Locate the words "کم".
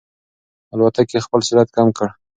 1.75-1.87